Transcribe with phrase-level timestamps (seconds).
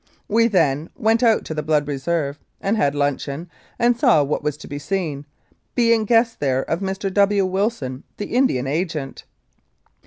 [0.27, 4.57] We then went out to the Blood Reserve, and had luncheon, and saw what was
[4.57, 5.27] to be seen,
[5.75, 7.13] being guests there of Mr.
[7.13, 7.45] W.
[7.45, 9.25] Wilson, the Indian Agent.